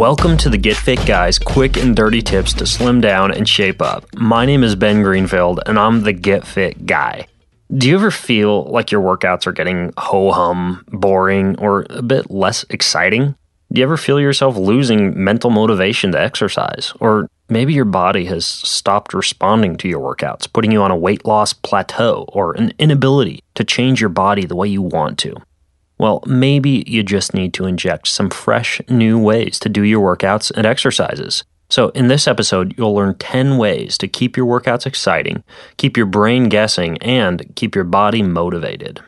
Welcome 0.00 0.38
to 0.38 0.48
the 0.48 0.56
Get 0.56 0.78
Fit 0.78 1.04
Guys 1.04 1.38
quick 1.38 1.76
and 1.76 1.94
dirty 1.94 2.22
tips 2.22 2.54
to 2.54 2.64
slim 2.64 3.02
down 3.02 3.32
and 3.32 3.46
shape 3.46 3.82
up. 3.82 4.06
My 4.16 4.46
name 4.46 4.64
is 4.64 4.74
Ben 4.74 5.02
Greenfield 5.02 5.60
and 5.66 5.78
I'm 5.78 6.04
the 6.04 6.14
Get 6.14 6.46
Fit 6.46 6.86
Guy. 6.86 7.26
Do 7.70 7.86
you 7.86 7.96
ever 7.96 8.10
feel 8.10 8.64
like 8.64 8.90
your 8.90 9.02
workouts 9.02 9.46
are 9.46 9.52
getting 9.52 9.92
ho 9.98 10.32
hum, 10.32 10.86
boring, 10.88 11.58
or 11.58 11.84
a 11.90 12.00
bit 12.00 12.30
less 12.30 12.64
exciting? 12.70 13.34
Do 13.70 13.80
you 13.80 13.82
ever 13.82 13.98
feel 13.98 14.18
yourself 14.18 14.56
losing 14.56 15.22
mental 15.22 15.50
motivation 15.50 16.12
to 16.12 16.20
exercise? 16.20 16.94
Or 16.98 17.28
maybe 17.50 17.74
your 17.74 17.84
body 17.84 18.24
has 18.24 18.46
stopped 18.46 19.12
responding 19.12 19.76
to 19.76 19.88
your 19.88 20.00
workouts, 20.00 20.50
putting 20.50 20.72
you 20.72 20.80
on 20.80 20.90
a 20.90 20.96
weight 20.96 21.26
loss 21.26 21.52
plateau 21.52 22.24
or 22.28 22.54
an 22.54 22.72
inability 22.78 23.44
to 23.54 23.64
change 23.64 24.00
your 24.00 24.08
body 24.08 24.46
the 24.46 24.56
way 24.56 24.66
you 24.66 24.80
want 24.80 25.18
to. 25.18 25.36
Well, 26.00 26.22
maybe 26.24 26.82
you 26.86 27.02
just 27.02 27.34
need 27.34 27.52
to 27.52 27.66
inject 27.66 28.08
some 28.08 28.30
fresh, 28.30 28.80
new 28.88 29.18
ways 29.18 29.58
to 29.58 29.68
do 29.68 29.82
your 29.82 30.00
workouts 30.00 30.50
and 30.50 30.64
exercises. 30.64 31.44
So, 31.68 31.90
in 31.90 32.08
this 32.08 32.26
episode, 32.26 32.74
you'll 32.78 32.94
learn 32.94 33.16
10 33.16 33.58
ways 33.58 33.98
to 33.98 34.08
keep 34.08 34.34
your 34.34 34.46
workouts 34.46 34.86
exciting, 34.86 35.44
keep 35.76 35.98
your 35.98 36.06
brain 36.06 36.48
guessing, 36.48 36.96
and 37.02 37.54
keep 37.54 37.74
your 37.74 37.84
body 37.84 38.22
motivated. 38.22 39.02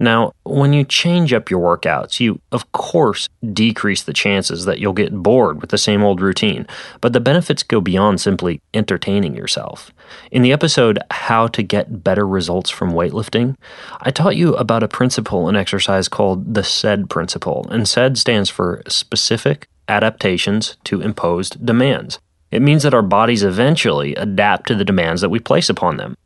Now, 0.00 0.32
when 0.44 0.72
you 0.72 0.84
change 0.84 1.34
up 1.34 1.50
your 1.50 1.60
workouts, 1.60 2.20
you, 2.20 2.40
of 2.52 2.72
course, 2.72 3.28
decrease 3.52 4.02
the 4.02 4.14
chances 4.14 4.64
that 4.64 4.80
you'll 4.80 4.94
get 4.94 5.22
bored 5.22 5.60
with 5.60 5.68
the 5.68 5.76
same 5.76 6.02
old 6.02 6.22
routine, 6.22 6.66
but 7.02 7.12
the 7.12 7.20
benefits 7.20 7.62
go 7.62 7.82
beyond 7.82 8.18
simply 8.18 8.62
entertaining 8.72 9.36
yourself. 9.36 9.92
In 10.30 10.40
the 10.40 10.52
episode, 10.52 10.98
How 11.10 11.48
to 11.48 11.62
Get 11.62 12.02
Better 12.02 12.26
Results 12.26 12.70
from 12.70 12.92
Weightlifting, 12.92 13.56
I 14.00 14.10
taught 14.10 14.36
you 14.36 14.54
about 14.54 14.82
a 14.82 14.88
principle 14.88 15.50
in 15.50 15.54
exercise 15.54 16.08
called 16.08 16.54
the 16.54 16.64
SAID 16.64 17.10
principle, 17.10 17.66
and 17.70 17.86
SAID 17.86 18.16
stands 18.16 18.48
for 18.48 18.82
Specific 18.88 19.68
Adaptations 19.86 20.78
to 20.84 21.02
Imposed 21.02 21.66
Demands. 21.66 22.18
It 22.50 22.62
means 22.62 22.84
that 22.84 22.94
our 22.94 23.02
bodies 23.02 23.42
eventually 23.42 24.14
adapt 24.14 24.66
to 24.68 24.74
the 24.74 24.84
demands 24.84 25.20
that 25.20 25.28
we 25.28 25.40
place 25.40 25.68
upon 25.68 25.98
them. 25.98 26.16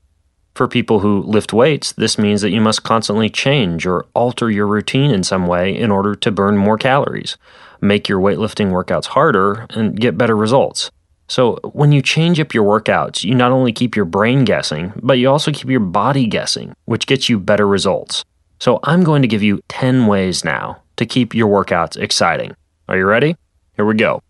For 0.54 0.68
people 0.68 1.00
who 1.00 1.22
lift 1.22 1.52
weights, 1.52 1.92
this 1.92 2.16
means 2.16 2.40
that 2.42 2.52
you 2.52 2.60
must 2.60 2.84
constantly 2.84 3.28
change 3.28 3.86
or 3.86 4.06
alter 4.14 4.50
your 4.50 4.68
routine 4.68 5.10
in 5.10 5.24
some 5.24 5.48
way 5.48 5.76
in 5.76 5.90
order 5.90 6.14
to 6.14 6.30
burn 6.30 6.56
more 6.56 6.78
calories, 6.78 7.36
make 7.80 8.08
your 8.08 8.20
weightlifting 8.20 8.70
workouts 8.70 9.06
harder, 9.06 9.66
and 9.70 9.98
get 9.98 10.16
better 10.16 10.36
results. 10.36 10.92
So, 11.26 11.58
when 11.72 11.90
you 11.90 12.02
change 12.02 12.38
up 12.38 12.54
your 12.54 12.64
workouts, 12.64 13.24
you 13.24 13.34
not 13.34 13.50
only 13.50 13.72
keep 13.72 13.96
your 13.96 14.04
brain 14.04 14.44
guessing, 14.44 14.92
but 15.02 15.18
you 15.18 15.28
also 15.28 15.50
keep 15.50 15.68
your 15.68 15.80
body 15.80 16.26
guessing, 16.26 16.74
which 16.84 17.06
gets 17.06 17.28
you 17.28 17.40
better 17.40 17.66
results. 17.66 18.24
So, 18.60 18.78
I'm 18.84 19.02
going 19.02 19.22
to 19.22 19.28
give 19.28 19.42
you 19.42 19.60
10 19.68 20.06
ways 20.06 20.44
now 20.44 20.82
to 20.96 21.06
keep 21.06 21.34
your 21.34 21.48
workouts 21.48 21.96
exciting. 21.96 22.54
Are 22.88 22.96
you 22.96 23.06
ready? 23.06 23.36
Here 23.74 23.86
we 23.86 23.94
go. 23.94 24.22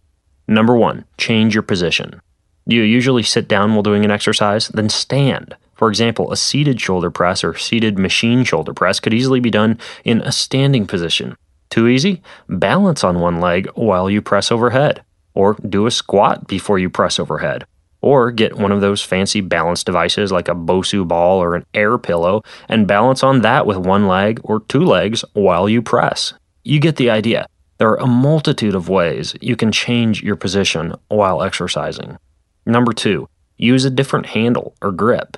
Number 0.47 0.75
one, 0.75 1.05
change 1.19 1.53
your 1.53 1.65
position. 1.65 2.23
Do 2.67 2.77
you 2.77 2.83
usually 2.83 3.25
sit 3.25 3.49
down 3.49 3.75
while 3.75 3.83
doing 3.83 4.05
an 4.05 4.11
exercise? 4.11 4.69
Then 4.69 4.89
stand. 4.89 5.56
For 5.75 5.89
example, 5.89 6.31
a 6.33 6.37
seated 6.37 6.81
shoulder 6.81 7.11
press 7.11 7.43
or 7.43 7.57
seated 7.57 7.99
machine 7.99 8.45
shoulder 8.45 8.73
press 8.73 9.01
could 9.01 9.15
easily 9.15 9.41
be 9.41 9.51
done 9.51 9.79
in 10.05 10.21
a 10.21 10.33
standing 10.33 10.87
position. 10.87 11.37
Too 11.71 11.89
easy? 11.89 12.23
Balance 12.49 13.03
on 13.03 13.19
one 13.19 13.41
leg 13.41 13.69
while 13.75 14.09
you 14.09 14.23
press 14.23 14.53
overhead. 14.53 15.03
Or 15.35 15.55
do 15.55 15.87
a 15.87 15.91
squat 15.91 16.47
before 16.47 16.79
you 16.79 16.89
press 16.89 17.19
overhead. 17.19 17.65
Or 18.01 18.31
get 18.31 18.57
one 18.57 18.71
of 18.71 18.81
those 18.81 19.03
fancy 19.03 19.41
balance 19.41 19.83
devices 19.83 20.31
like 20.31 20.49
a 20.49 20.55
Bosu 20.55 21.09
ball 21.09 21.43
or 21.43 21.57
an 21.57 21.67
air 21.75 21.99
pillow 21.99 22.43
and 22.69 22.87
balance 22.87 23.23
on 23.23 23.41
that 23.41 23.67
with 23.67 23.79
one 23.79 24.06
leg 24.06 24.41
or 24.45 24.61
two 24.61 24.85
legs 24.85 25.25
while 25.33 25.69
you 25.69 25.83
press. 25.83 26.35
You 26.62 26.79
get 26.79 26.97
the 26.97 27.11
idea. 27.11 27.47
There 27.79 27.89
are 27.89 28.01
a 28.01 28.06
multitude 28.06 28.77
of 28.77 28.89
ways 28.89 29.35
you 29.41 29.56
can 29.56 29.73
change 29.73 30.23
your 30.23 30.37
position 30.37 30.95
while 31.09 31.43
exercising. 31.43 32.19
Number 32.65 32.93
two, 32.93 33.29
use 33.56 33.85
a 33.85 33.91
different 33.91 34.27
handle 34.27 34.77
or 34.81 34.93
grip. 34.93 35.37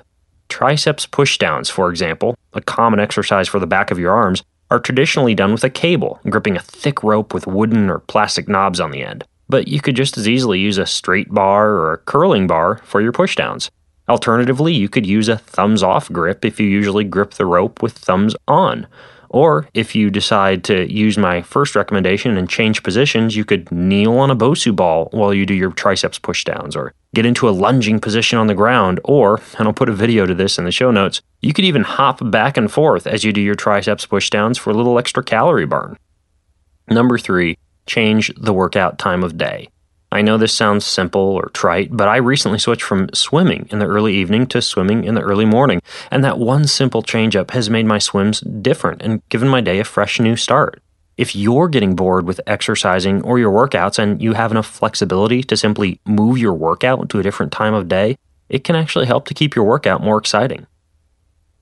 Triceps 0.57 1.05
pushdowns, 1.05 1.69
for 1.69 1.91
example, 1.91 2.35
a 2.53 2.61
common 2.61 2.99
exercise 2.99 3.47
for 3.47 3.59
the 3.59 3.67
back 3.67 3.91
of 3.91 3.99
your 3.99 4.11
arms, 4.11 4.41
are 4.71 4.79
traditionally 4.79 5.35
done 5.35 5.51
with 5.51 5.63
a 5.63 5.69
cable, 5.69 6.19
gripping 6.27 6.57
a 6.57 6.61
thick 6.61 7.03
rope 7.03 7.31
with 7.31 7.45
wooden 7.45 7.91
or 7.91 7.99
plastic 7.99 8.49
knobs 8.49 8.79
on 8.79 8.89
the 8.89 9.03
end. 9.03 9.23
But 9.47 9.67
you 9.67 9.79
could 9.81 9.95
just 9.95 10.17
as 10.17 10.27
easily 10.27 10.57
use 10.57 10.79
a 10.79 10.87
straight 10.87 11.31
bar 11.31 11.69
or 11.69 11.93
a 11.93 11.99
curling 11.99 12.47
bar 12.47 12.81
for 12.85 13.01
your 13.01 13.11
pushdowns. 13.11 13.69
Alternatively, 14.09 14.73
you 14.73 14.89
could 14.89 15.05
use 15.05 15.29
a 15.29 15.37
thumbs 15.37 15.83
off 15.83 16.11
grip 16.11 16.43
if 16.43 16.59
you 16.59 16.65
usually 16.65 17.03
grip 17.03 17.35
the 17.35 17.45
rope 17.45 17.83
with 17.83 17.93
thumbs 17.93 18.35
on. 18.47 18.87
Or 19.29 19.67
if 19.73 19.95
you 19.95 20.09
decide 20.09 20.63
to 20.65 20.91
use 20.91 21.17
my 21.17 21.41
first 21.41 21.75
recommendation 21.75 22.37
and 22.37 22.49
change 22.49 22.83
positions, 22.83 23.35
you 23.35 23.45
could 23.45 23.71
kneel 23.71 24.13
on 24.17 24.31
a 24.31 24.35
Bosu 24.35 24.75
ball 24.75 25.09
while 25.11 25.33
you 25.33 25.45
do 25.45 25.53
your 25.53 25.71
triceps 25.71 26.19
pushdowns, 26.19 26.75
or 26.75 26.93
get 27.13 27.25
into 27.25 27.49
a 27.49 27.51
lunging 27.51 27.99
position 27.99 28.39
on 28.39 28.47
the 28.47 28.53
ground, 28.53 28.99
or, 29.03 29.41
and 29.57 29.67
I'll 29.67 29.73
put 29.73 29.89
a 29.89 29.93
video 29.93 30.25
to 30.25 30.35
this 30.35 30.57
in 30.57 30.65
the 30.65 30.71
show 30.71 30.91
notes, 30.91 31.21
you 31.41 31.53
could 31.53 31.65
even 31.65 31.83
hop 31.83 32.19
back 32.31 32.57
and 32.57 32.71
forth 32.71 33.07
as 33.07 33.23
you 33.23 33.33
do 33.33 33.41
your 33.41 33.55
triceps 33.55 34.05
pushdowns 34.05 34.57
for 34.57 34.71
a 34.71 34.75
little 34.75 34.97
extra 34.97 35.23
calorie 35.23 35.65
burn. 35.65 35.97
Number 36.89 37.17
three, 37.17 37.57
change 37.85 38.31
the 38.37 38.53
workout 38.53 38.97
time 38.97 39.23
of 39.23 39.37
day. 39.37 39.69
I 40.11 40.21
know 40.21 40.37
this 40.37 40.53
sounds 40.53 40.85
simple 40.85 41.21
or 41.21 41.49
trite, 41.49 41.89
but 41.91 42.07
I 42.07 42.17
recently 42.17 42.59
switched 42.59 42.83
from 42.83 43.09
swimming 43.13 43.67
in 43.71 43.79
the 43.79 43.87
early 43.87 44.15
evening 44.15 44.47
to 44.47 44.61
swimming 44.61 45.03
in 45.03 45.15
the 45.15 45.21
early 45.21 45.45
morning, 45.45 45.81
and 46.09 46.23
that 46.23 46.39
one 46.39 46.65
simple 46.65 47.01
change 47.01 47.35
up 47.35 47.51
has 47.51 47.69
made 47.69 47.85
my 47.85 47.99
swims 47.99 48.39
different 48.39 49.01
and 49.01 49.21
given 49.29 49.49
my 49.49 49.59
day 49.59 49.79
a 49.79 49.83
fresh 49.83 50.19
new 50.19 50.37
start. 50.37 50.81
If 51.17 51.35
you're 51.35 51.67
getting 51.67 51.95
bored 51.95 52.25
with 52.25 52.39
exercising 52.47 53.21
or 53.23 53.39
your 53.39 53.51
workouts 53.51 53.99
and 53.99 54.21
you 54.21 54.33
have 54.33 54.51
enough 54.51 54.67
flexibility 54.67 55.43
to 55.43 55.57
simply 55.57 55.99
move 56.05 56.37
your 56.37 56.53
workout 56.53 57.09
to 57.09 57.19
a 57.19 57.23
different 57.23 57.51
time 57.51 57.73
of 57.73 57.89
day, 57.89 58.17
it 58.49 58.63
can 58.63 58.75
actually 58.75 59.07
help 59.07 59.25
to 59.27 59.33
keep 59.33 59.55
your 59.55 59.65
workout 59.65 60.01
more 60.01 60.17
exciting. 60.17 60.67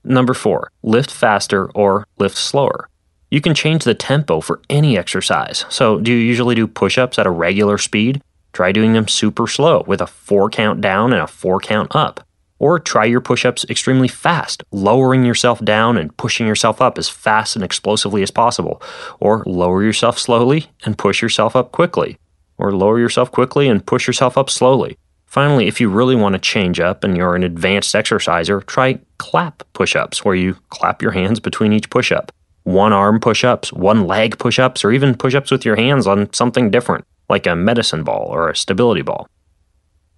Number 0.04 0.34
four, 0.34 0.70
lift 0.82 1.10
faster 1.10 1.68
or 1.72 2.06
lift 2.18 2.36
slower. 2.36 2.88
You 3.30 3.40
can 3.40 3.54
change 3.54 3.82
the 3.82 3.94
tempo 3.94 4.40
for 4.40 4.60
any 4.70 4.96
exercise. 4.96 5.64
So, 5.68 5.98
do 5.98 6.12
you 6.12 6.18
usually 6.18 6.54
do 6.54 6.68
push 6.68 6.96
ups 6.96 7.18
at 7.18 7.26
a 7.26 7.30
regular 7.30 7.76
speed? 7.76 8.22
Try 8.56 8.72
doing 8.72 8.94
them 8.94 9.06
super 9.06 9.46
slow 9.46 9.84
with 9.86 10.00
a 10.00 10.06
four 10.06 10.48
count 10.48 10.80
down 10.80 11.12
and 11.12 11.20
a 11.20 11.26
four 11.26 11.60
count 11.60 11.94
up. 11.94 12.26
Or 12.58 12.78
try 12.78 13.04
your 13.04 13.20
push 13.20 13.44
ups 13.44 13.66
extremely 13.68 14.08
fast, 14.08 14.64
lowering 14.72 15.26
yourself 15.26 15.62
down 15.62 15.98
and 15.98 16.16
pushing 16.16 16.46
yourself 16.46 16.80
up 16.80 16.96
as 16.96 17.06
fast 17.06 17.54
and 17.54 17.62
explosively 17.62 18.22
as 18.22 18.30
possible. 18.30 18.80
Or 19.20 19.42
lower 19.44 19.82
yourself 19.82 20.18
slowly 20.18 20.70
and 20.86 20.96
push 20.96 21.20
yourself 21.20 21.54
up 21.54 21.70
quickly. 21.70 22.16
Or 22.56 22.72
lower 22.72 22.98
yourself 22.98 23.30
quickly 23.30 23.68
and 23.68 23.84
push 23.84 24.06
yourself 24.06 24.38
up 24.38 24.48
slowly. 24.48 24.96
Finally, 25.26 25.66
if 25.66 25.78
you 25.78 25.90
really 25.90 26.16
want 26.16 26.32
to 26.32 26.38
change 26.38 26.80
up 26.80 27.04
and 27.04 27.14
you're 27.14 27.36
an 27.36 27.44
advanced 27.44 27.94
exerciser, 27.94 28.62
try 28.62 28.98
clap 29.18 29.64
push 29.74 29.94
ups, 29.94 30.24
where 30.24 30.34
you 30.34 30.56
clap 30.70 31.02
your 31.02 31.12
hands 31.12 31.40
between 31.40 31.74
each 31.74 31.90
push 31.90 32.10
up. 32.10 32.32
One 32.62 32.94
arm 32.94 33.20
push 33.20 33.44
ups, 33.44 33.70
one 33.70 34.06
leg 34.06 34.38
push 34.38 34.58
ups, 34.58 34.82
or 34.82 34.92
even 34.92 35.14
push 35.14 35.34
ups 35.34 35.50
with 35.50 35.66
your 35.66 35.76
hands 35.76 36.06
on 36.06 36.32
something 36.32 36.70
different 36.70 37.04
like 37.28 37.46
a 37.46 37.56
medicine 37.56 38.04
ball 38.04 38.28
or 38.30 38.48
a 38.48 38.56
stability 38.56 39.02
ball. 39.02 39.28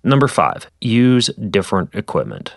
Number 0.05 0.28
five, 0.28 0.66
use 0.81 1.28
different 1.50 1.94
equipment. 1.94 2.55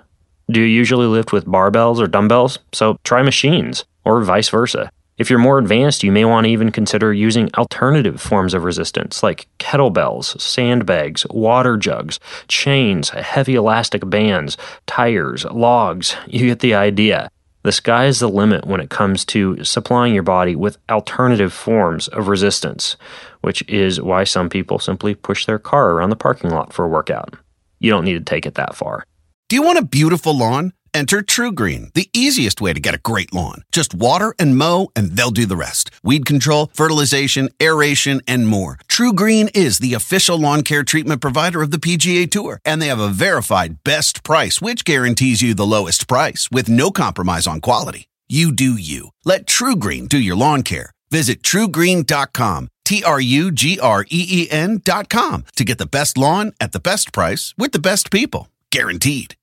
Do 0.50 0.60
you 0.60 0.68
usually 0.68 1.08
lift 1.08 1.32
with 1.32 1.46
barbells 1.46 2.00
or 2.00 2.08
dumbbells? 2.08 2.60
So 2.74 2.98
try 3.04 3.22
machines. 3.22 3.86
or 4.04 4.22
vice 4.22 4.50
versa. 4.50 4.92
If 5.18 5.30
you're 5.30 5.38
more 5.38 5.60
advanced, 5.60 6.04
you 6.04 6.12
may 6.12 6.26
want 6.26 6.46
to 6.46 6.52
even 6.52 6.72
consider 6.72 7.14
using 7.14 7.54
alternative 7.56 8.20
forms 8.20 8.56
of 8.56 8.64
resistance 8.64 9.22
like 9.22 9.48
kettlebells, 9.60 10.42
sandbags, 10.42 11.28
water 11.30 11.78
jugs, 11.78 12.20
chains, 12.48 13.10
heavy 13.10 13.54
elastic 13.54 14.10
bands, 14.10 14.58
tires, 14.88 15.46
logs. 15.46 16.16
You 16.28 16.48
get 16.48 16.60
the 16.62 16.74
idea. 16.74 17.30
The 17.64 17.72
sky 17.72 18.06
is 18.06 18.20
the 18.20 18.28
limit 18.28 18.66
when 18.66 18.82
it 18.82 18.90
comes 18.90 19.24
to 19.26 19.64
supplying 19.64 20.16
your 20.16 20.24
body 20.24 20.56
with 20.56 20.80
alternative 20.90 21.54
forms 21.54 22.08
of 22.08 22.28
resistance, 22.28 22.98
which 23.42 23.64
is 23.68 24.02
why 24.02 24.24
some 24.24 24.50
people 24.50 24.80
simply 24.80 25.14
push 25.16 25.46
their 25.46 25.60
car 25.60 25.92
around 25.92 26.10
the 26.10 26.16
parking 26.16 26.50
lot 26.50 26.74
for 26.74 26.86
a 26.86 26.90
workout. 26.90 27.36
You 27.80 27.92
don't 27.92 28.06
need 28.06 28.14
to 28.14 28.22
take 28.22 28.46
it 28.46 28.56
that 28.56 28.76
far. 28.76 29.04
Do 29.50 29.56
you 29.56 29.64
want 29.64 29.80
a 29.80 29.86
beautiful 29.86 30.38
lawn? 30.38 30.74
Enter 30.94 31.22
TruGreen, 31.22 31.94
the 31.94 32.10
easiest 32.14 32.60
way 32.60 32.74
to 32.74 32.80
get 32.80 32.94
a 32.94 33.00
great 33.00 33.34
lawn. 33.34 33.64
Just 33.72 33.96
water 33.96 34.36
and 34.38 34.58
mow, 34.58 34.92
and 34.94 35.12
they'll 35.12 35.32
do 35.32 35.46
the 35.46 35.56
rest. 35.56 35.90
Weed 36.04 36.26
control, 36.26 36.70
fertilization, 36.74 37.50
aeration, 37.62 38.22
and 38.28 38.48
more. 38.48 38.78
TruGreen 38.90 39.50
is 39.56 39.80
the 39.80 39.94
official 39.94 40.38
lawn 40.38 40.64
care 40.64 40.84
treatment 40.84 41.22
provider 41.22 41.62
of 41.62 41.72
the 41.72 41.78
PGA 41.78 42.30
Tour, 42.30 42.60
and 42.66 42.82
they 42.82 42.88
have 42.88 43.00
a 43.00 43.08
verified 43.08 43.82
best 43.86 44.24
price, 44.24 44.62
which 44.62 44.84
guarantees 44.84 45.42
you 45.42 45.54
the 45.54 45.66
lowest 45.66 46.10
price 46.10 46.50
with 46.52 46.68
no 46.68 46.92
compromise 46.92 47.48
on 47.48 47.62
quality. 47.62 48.08
You 48.28 48.52
do 48.52 48.74
you. 48.74 49.10
Let 49.24 49.46
TruGreen 49.46 50.10
do 50.10 50.20
your 50.20 50.36
lawn 50.36 50.64
care. 50.64 50.92
Visit 51.10 51.42
trugreen.com, 51.42 52.70
T 52.86 53.04
R 53.04 53.20
U 53.22 53.52
G 53.52 53.80
R 53.80 54.06
E 54.10 54.48
E 54.50 54.78
com 55.10 55.46
to 55.56 55.64
get 55.64 55.78
the 55.78 55.86
best 55.86 56.18
lawn 56.18 56.54
at 56.60 56.72
the 56.72 56.80
best 56.80 57.14
price 57.14 57.54
with 57.58 57.72
the 57.72 57.80
best 57.80 58.12
people. 58.12 58.48
Guaranteed. 58.72 59.36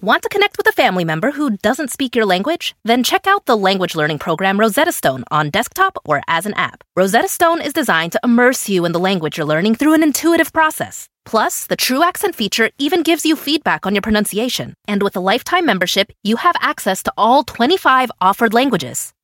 Want 0.00 0.22
to 0.22 0.28
connect 0.28 0.56
with 0.56 0.68
a 0.68 0.72
family 0.72 1.04
member 1.04 1.32
who 1.32 1.56
doesn't 1.56 1.90
speak 1.90 2.14
your 2.14 2.24
language? 2.24 2.76
Then 2.84 3.02
check 3.02 3.26
out 3.26 3.46
the 3.46 3.56
language 3.56 3.96
learning 3.96 4.20
program 4.20 4.60
Rosetta 4.60 4.92
Stone 4.92 5.24
on 5.32 5.50
desktop 5.50 5.98
or 6.04 6.22
as 6.28 6.46
an 6.46 6.54
app. 6.54 6.84
Rosetta 6.94 7.26
Stone 7.26 7.60
is 7.60 7.72
designed 7.72 8.12
to 8.12 8.20
immerse 8.22 8.68
you 8.68 8.84
in 8.84 8.92
the 8.92 9.00
language 9.00 9.36
you're 9.36 9.46
learning 9.46 9.74
through 9.74 9.94
an 9.94 10.04
intuitive 10.04 10.52
process. 10.52 11.08
Plus, 11.24 11.66
the 11.66 11.74
True 11.74 12.04
Accent 12.04 12.36
feature 12.36 12.70
even 12.78 13.02
gives 13.02 13.26
you 13.26 13.34
feedback 13.34 13.86
on 13.86 13.94
your 13.94 14.02
pronunciation. 14.02 14.72
And 14.86 15.02
with 15.02 15.16
a 15.16 15.20
lifetime 15.20 15.66
membership, 15.66 16.12
you 16.22 16.36
have 16.36 16.54
access 16.60 17.02
to 17.02 17.12
all 17.16 17.42
25 17.42 18.12
offered 18.20 18.54
languages. 18.54 19.12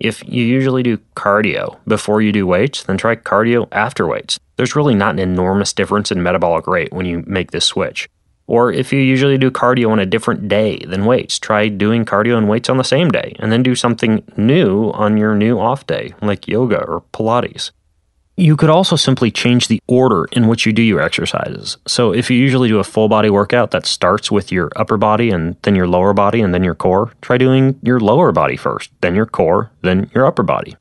If 0.00 0.26
you 0.26 0.42
usually 0.42 0.82
do 0.82 0.98
cardio 1.14 1.78
before 1.86 2.22
you 2.22 2.32
do 2.32 2.46
weights, 2.46 2.82
then 2.82 2.96
try 2.96 3.16
cardio 3.16 3.68
after 3.70 4.06
weights. 4.06 4.40
There's 4.56 4.74
really 4.74 4.94
not 4.94 5.12
an 5.12 5.18
enormous 5.18 5.74
difference 5.74 6.10
in 6.10 6.22
metabolic 6.22 6.66
rate 6.66 6.90
when 6.90 7.04
you 7.04 7.22
make 7.26 7.50
this 7.50 7.66
switch. 7.66 8.08
Or 8.46 8.72
if 8.72 8.92
you 8.92 8.98
usually 8.98 9.36
do 9.36 9.50
cardio 9.50 9.90
on 9.90 10.00
a 10.00 10.06
different 10.06 10.48
day 10.48 10.78
than 10.78 11.04
weights, 11.04 11.38
try 11.38 11.68
doing 11.68 12.06
cardio 12.06 12.38
and 12.38 12.48
weights 12.48 12.70
on 12.70 12.78
the 12.78 12.82
same 12.82 13.10
day, 13.10 13.36
and 13.38 13.52
then 13.52 13.62
do 13.62 13.74
something 13.74 14.24
new 14.36 14.90
on 14.90 15.18
your 15.18 15.36
new 15.36 15.60
off 15.60 15.86
day, 15.86 16.14
like 16.22 16.48
yoga 16.48 16.82
or 16.82 17.02
Pilates. 17.12 17.70
You 18.40 18.56
could 18.56 18.70
also 18.70 18.96
simply 18.96 19.30
change 19.30 19.68
the 19.68 19.82
order 19.86 20.24
in 20.32 20.48
which 20.48 20.64
you 20.64 20.72
do 20.72 20.80
your 20.80 21.02
exercises. 21.02 21.76
So, 21.86 22.14
if 22.14 22.30
you 22.30 22.38
usually 22.38 22.68
do 22.68 22.78
a 22.78 22.84
full 22.84 23.06
body 23.06 23.28
workout 23.28 23.70
that 23.72 23.84
starts 23.84 24.30
with 24.30 24.50
your 24.50 24.70
upper 24.76 24.96
body 24.96 25.28
and 25.28 25.56
then 25.60 25.76
your 25.76 25.86
lower 25.86 26.14
body 26.14 26.40
and 26.40 26.54
then 26.54 26.64
your 26.64 26.74
core, 26.74 27.12
try 27.20 27.36
doing 27.36 27.78
your 27.82 28.00
lower 28.00 28.32
body 28.32 28.56
first, 28.56 28.92
then 29.02 29.14
your 29.14 29.26
core, 29.26 29.70
then 29.82 30.10
your 30.14 30.24
upper 30.24 30.42
body. 30.42 30.74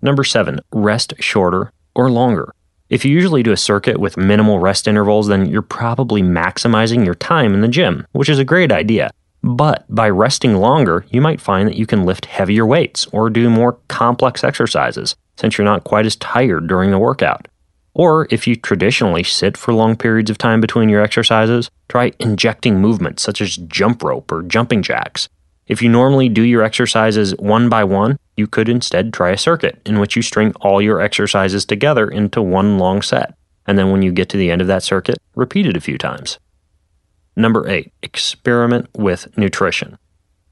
Number 0.00 0.24
seven, 0.24 0.60
rest 0.72 1.12
shorter 1.18 1.70
or 1.94 2.10
longer. 2.10 2.54
If 2.88 3.04
you 3.04 3.12
usually 3.12 3.42
do 3.42 3.52
a 3.52 3.56
circuit 3.58 3.98
with 3.98 4.16
minimal 4.16 4.58
rest 4.58 4.88
intervals, 4.88 5.28
then 5.28 5.50
you're 5.50 5.60
probably 5.60 6.22
maximizing 6.22 7.04
your 7.04 7.14
time 7.14 7.52
in 7.52 7.60
the 7.60 7.68
gym, 7.68 8.06
which 8.12 8.30
is 8.30 8.38
a 8.38 8.46
great 8.46 8.72
idea. 8.72 9.10
But 9.42 9.84
by 9.88 10.08
resting 10.08 10.56
longer, 10.56 11.04
you 11.10 11.20
might 11.20 11.40
find 11.40 11.68
that 11.68 11.76
you 11.76 11.86
can 11.86 12.04
lift 12.04 12.26
heavier 12.26 12.64
weights 12.64 13.06
or 13.06 13.28
do 13.28 13.50
more 13.50 13.78
complex 13.88 14.44
exercises 14.44 15.16
since 15.36 15.58
you're 15.58 15.64
not 15.64 15.84
quite 15.84 16.06
as 16.06 16.16
tired 16.16 16.68
during 16.68 16.90
the 16.90 16.98
workout. 16.98 17.48
Or 17.94 18.26
if 18.30 18.46
you 18.46 18.56
traditionally 18.56 19.22
sit 19.22 19.56
for 19.56 19.74
long 19.74 19.96
periods 19.96 20.30
of 20.30 20.38
time 20.38 20.60
between 20.60 20.88
your 20.88 21.02
exercises, 21.02 21.70
try 21.88 22.12
injecting 22.18 22.80
movements 22.80 23.22
such 23.22 23.40
as 23.40 23.56
jump 23.56 24.02
rope 24.02 24.30
or 24.30 24.42
jumping 24.42 24.82
jacks. 24.82 25.28
If 25.66 25.82
you 25.82 25.88
normally 25.88 26.28
do 26.28 26.42
your 26.42 26.62
exercises 26.62 27.36
one 27.36 27.68
by 27.68 27.84
one, 27.84 28.18
you 28.36 28.46
could 28.46 28.68
instead 28.68 29.12
try 29.12 29.30
a 29.30 29.38
circuit 29.38 29.80
in 29.84 29.98
which 29.98 30.16
you 30.16 30.22
string 30.22 30.52
all 30.60 30.80
your 30.80 31.00
exercises 31.00 31.64
together 31.64 32.08
into 32.08 32.40
one 32.40 32.78
long 32.78 33.02
set. 33.02 33.34
And 33.66 33.78
then 33.78 33.90
when 33.90 34.02
you 34.02 34.12
get 34.12 34.28
to 34.30 34.36
the 34.36 34.50
end 34.50 34.60
of 34.60 34.66
that 34.68 34.82
circuit, 34.82 35.18
repeat 35.34 35.66
it 35.66 35.76
a 35.76 35.80
few 35.80 35.98
times. 35.98 36.38
Number 37.34 37.68
eight, 37.68 37.92
experiment 38.02 38.88
with 38.96 39.36
nutrition. 39.38 39.98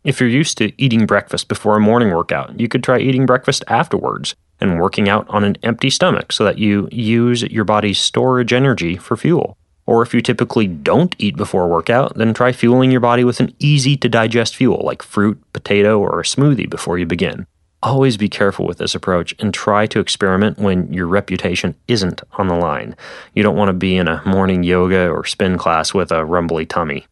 If 0.02 0.18
you're 0.18 0.30
used 0.30 0.56
to 0.58 0.72
eating 0.82 1.04
breakfast 1.04 1.48
before 1.48 1.76
a 1.76 1.80
morning 1.80 2.10
workout, 2.10 2.58
you 2.58 2.68
could 2.68 2.82
try 2.82 2.98
eating 2.98 3.26
breakfast 3.26 3.62
afterwards 3.68 4.34
and 4.60 4.80
working 4.80 5.08
out 5.08 5.28
on 5.28 5.44
an 5.44 5.56
empty 5.62 5.90
stomach 5.90 6.32
so 6.32 6.44
that 6.44 6.58
you 6.58 6.88
use 6.90 7.42
your 7.42 7.64
body's 7.64 7.98
storage 7.98 8.52
energy 8.52 8.96
for 8.96 9.16
fuel. 9.16 9.58
Or 9.86 10.02
if 10.02 10.14
you 10.14 10.22
typically 10.22 10.66
don't 10.66 11.14
eat 11.18 11.36
before 11.36 11.64
a 11.64 11.68
workout, 11.68 12.16
then 12.16 12.32
try 12.32 12.52
fueling 12.52 12.90
your 12.90 13.00
body 13.00 13.24
with 13.24 13.40
an 13.40 13.54
easy 13.58 13.96
to 13.96 14.08
digest 14.08 14.56
fuel 14.56 14.82
like 14.84 15.02
fruit, 15.02 15.42
potato, 15.52 15.98
or 15.98 16.20
a 16.20 16.24
smoothie 16.24 16.70
before 16.70 16.98
you 16.98 17.06
begin. 17.06 17.46
Always 17.82 18.18
be 18.18 18.28
careful 18.28 18.66
with 18.66 18.76
this 18.76 18.94
approach 18.94 19.34
and 19.38 19.54
try 19.54 19.86
to 19.86 20.00
experiment 20.00 20.58
when 20.58 20.92
your 20.92 21.06
reputation 21.06 21.74
isn't 21.88 22.22
on 22.32 22.48
the 22.48 22.54
line. 22.54 22.94
You 23.34 23.42
don't 23.42 23.56
want 23.56 23.70
to 23.70 23.72
be 23.72 23.96
in 23.96 24.06
a 24.06 24.22
morning 24.26 24.62
yoga 24.62 25.08
or 25.08 25.24
spin 25.24 25.56
class 25.56 25.94
with 25.94 26.12
a 26.12 26.24
rumbly 26.24 26.66
tummy. 26.66 27.06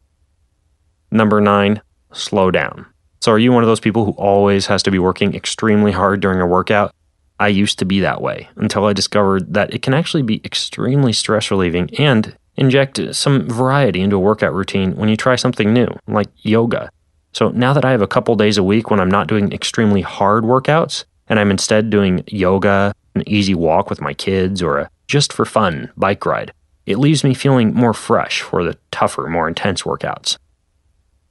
Number 1.10 1.40
nine, 1.40 1.80
slow 2.12 2.50
down. 2.50 2.84
So, 3.20 3.32
are 3.32 3.38
you 3.38 3.50
one 3.50 3.62
of 3.62 3.66
those 3.66 3.80
people 3.80 4.04
who 4.04 4.12
always 4.12 4.66
has 4.66 4.82
to 4.82 4.90
be 4.90 4.98
working 4.98 5.34
extremely 5.34 5.90
hard 5.90 6.20
during 6.20 6.40
a 6.40 6.46
workout? 6.46 6.94
I 7.40 7.48
used 7.48 7.78
to 7.78 7.84
be 7.84 8.00
that 8.00 8.20
way 8.20 8.48
until 8.56 8.84
I 8.84 8.92
discovered 8.92 9.54
that 9.54 9.72
it 9.72 9.80
can 9.80 9.94
actually 9.94 10.22
be 10.22 10.42
extremely 10.44 11.12
stress 11.12 11.50
relieving 11.50 11.88
and 11.98 12.36
inject 12.56 13.00
some 13.14 13.48
variety 13.48 14.00
into 14.00 14.16
a 14.16 14.20
workout 14.20 14.52
routine 14.52 14.96
when 14.96 15.08
you 15.08 15.16
try 15.16 15.36
something 15.36 15.72
new, 15.72 15.88
like 16.06 16.28
yoga. 16.36 16.90
So 17.38 17.50
now 17.50 17.72
that 17.72 17.84
I 17.84 17.92
have 17.92 18.02
a 18.02 18.08
couple 18.08 18.34
days 18.34 18.58
a 18.58 18.64
week 18.64 18.90
when 18.90 18.98
I'm 18.98 19.12
not 19.12 19.28
doing 19.28 19.52
extremely 19.52 20.00
hard 20.00 20.42
workouts, 20.42 21.04
and 21.28 21.38
I'm 21.38 21.52
instead 21.52 21.88
doing 21.88 22.24
yoga, 22.26 22.92
an 23.14 23.22
easy 23.28 23.54
walk 23.54 23.88
with 23.88 24.00
my 24.00 24.12
kids, 24.12 24.60
or 24.60 24.78
a 24.78 24.90
just 25.06 25.32
for 25.32 25.44
fun 25.44 25.88
bike 25.96 26.26
ride, 26.26 26.52
it 26.84 26.98
leaves 26.98 27.22
me 27.22 27.34
feeling 27.34 27.72
more 27.72 27.94
fresh 27.94 28.40
for 28.40 28.64
the 28.64 28.76
tougher, 28.90 29.28
more 29.28 29.46
intense 29.46 29.82
workouts. 29.82 30.36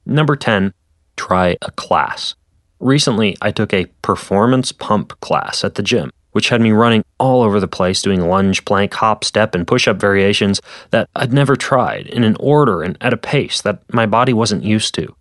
Number 0.06 0.34
10, 0.34 0.72
try 1.18 1.58
a 1.60 1.70
class. 1.72 2.34
Recently, 2.80 3.36
I 3.42 3.50
took 3.50 3.74
a 3.74 3.84
performance 4.00 4.72
pump 4.72 5.20
class 5.20 5.62
at 5.62 5.74
the 5.74 5.82
gym, 5.82 6.10
which 6.32 6.48
had 6.48 6.62
me 6.62 6.70
running 6.70 7.04
all 7.18 7.42
over 7.42 7.60
the 7.60 7.68
place 7.68 8.00
doing 8.00 8.22
lunge, 8.22 8.64
plank, 8.64 8.94
hop, 8.94 9.24
step, 9.24 9.54
and 9.54 9.66
push 9.66 9.86
up 9.86 10.00
variations 10.00 10.62
that 10.88 11.10
I'd 11.14 11.34
never 11.34 11.54
tried 11.54 12.06
in 12.06 12.24
an 12.24 12.38
order 12.40 12.80
and 12.80 12.96
at 13.02 13.12
a 13.12 13.18
pace 13.18 13.60
that 13.60 13.82
my 13.92 14.06
body 14.06 14.32
wasn't 14.32 14.64
used 14.64 14.94
to. 14.94 15.14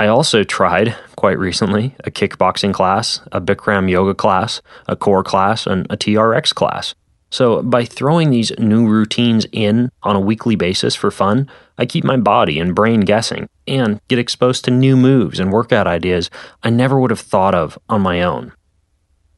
I 0.00 0.06
also 0.06 0.44
tried, 0.44 0.96
quite 1.16 1.38
recently, 1.38 1.94
a 2.04 2.10
kickboxing 2.10 2.72
class, 2.72 3.20
a 3.32 3.38
Bikram 3.38 3.90
yoga 3.90 4.14
class, 4.14 4.62
a 4.88 4.96
core 4.96 5.22
class, 5.22 5.66
and 5.66 5.86
a 5.90 5.96
TRX 5.98 6.54
class. 6.54 6.94
So, 7.30 7.60
by 7.60 7.84
throwing 7.84 8.30
these 8.30 8.50
new 8.58 8.88
routines 8.88 9.46
in 9.52 9.90
on 10.02 10.16
a 10.16 10.20
weekly 10.20 10.56
basis 10.56 10.94
for 10.94 11.10
fun, 11.10 11.50
I 11.76 11.84
keep 11.84 12.02
my 12.02 12.16
body 12.16 12.58
and 12.58 12.74
brain 12.74 13.00
guessing 13.00 13.46
and 13.68 14.00
get 14.08 14.18
exposed 14.18 14.64
to 14.64 14.70
new 14.70 14.96
moves 14.96 15.38
and 15.38 15.52
workout 15.52 15.86
ideas 15.86 16.30
I 16.62 16.70
never 16.70 16.98
would 16.98 17.10
have 17.10 17.20
thought 17.20 17.54
of 17.54 17.78
on 17.90 18.00
my 18.00 18.22
own. 18.22 18.54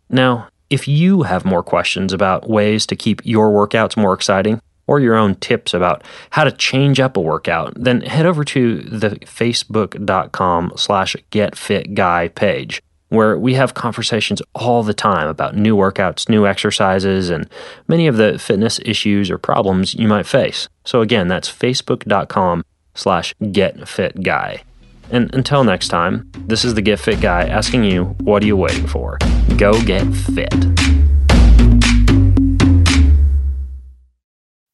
Now, 0.08 0.46
if 0.70 0.86
you 0.86 1.22
have 1.22 1.44
more 1.44 1.64
questions 1.64 2.12
about 2.12 2.48
ways 2.48 2.86
to 2.86 2.94
keep 2.94 3.20
your 3.24 3.50
workouts 3.50 3.96
more 3.96 4.14
exciting, 4.14 4.60
or 4.86 5.00
your 5.00 5.14
own 5.14 5.34
tips 5.36 5.74
about 5.74 6.02
how 6.30 6.44
to 6.44 6.52
change 6.52 7.00
up 7.00 7.16
a 7.16 7.20
workout, 7.20 7.72
then 7.76 8.00
head 8.02 8.26
over 8.26 8.44
to 8.44 8.82
the 8.82 9.10
facebook.com 9.10 10.72
slash 10.76 11.16
getfitguy 11.30 12.34
page 12.34 12.82
where 13.12 13.38
we 13.38 13.52
have 13.52 13.74
conversations 13.74 14.40
all 14.54 14.82
the 14.82 14.94
time 14.94 15.28
about 15.28 15.54
new 15.54 15.76
workouts, 15.76 16.30
new 16.30 16.46
exercises, 16.46 17.28
and 17.28 17.46
many 17.86 18.06
of 18.06 18.16
the 18.16 18.38
fitness 18.38 18.80
issues 18.86 19.30
or 19.30 19.36
problems 19.36 19.92
you 19.92 20.08
might 20.08 20.26
face. 20.26 20.66
So 20.86 21.02
again, 21.02 21.28
that's 21.28 21.52
facebook.com 21.52 22.64
slash 22.94 23.34
getfitguy. 23.42 24.62
And 25.10 25.34
until 25.34 25.62
next 25.62 25.88
time, 25.88 26.30
this 26.46 26.64
is 26.64 26.72
the 26.72 26.80
Get 26.80 26.98
Fit 26.98 27.20
Guy 27.20 27.46
asking 27.46 27.84
you, 27.84 28.04
what 28.20 28.42
are 28.42 28.46
you 28.46 28.56
waiting 28.56 28.86
for? 28.86 29.18
Go 29.58 29.78
get 29.82 30.06
fit. 30.14 31.01